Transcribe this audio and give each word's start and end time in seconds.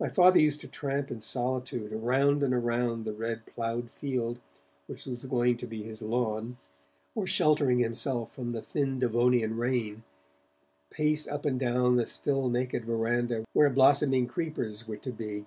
My 0.00 0.08
Father 0.08 0.40
used 0.40 0.60
to 0.62 0.66
tramp 0.66 1.12
in 1.12 1.20
solitude 1.20 1.92
around 1.92 2.42
and 2.42 2.52
around 2.52 3.04
the 3.04 3.12
red 3.12 3.46
ploughed 3.46 3.88
field 3.88 4.40
which 4.88 5.06
was 5.06 5.24
going 5.26 5.56
to 5.58 5.66
be 5.68 5.84
his 5.84 6.02
lawn, 6.02 6.56
or 7.14 7.24
sheltering 7.28 7.78
himself 7.78 8.32
from 8.32 8.50
the 8.50 8.60
thin 8.60 8.98
Devonian 8.98 9.56
rain, 9.56 10.02
pace 10.90 11.28
up 11.28 11.44
and 11.44 11.60
down 11.60 11.94
the 11.94 12.08
still 12.08 12.48
naked 12.48 12.84
verandah 12.84 13.44
where 13.52 13.70
blossoming 13.70 14.26
creepers 14.26 14.88
were 14.88 14.96
to 14.96 15.12
be. 15.12 15.46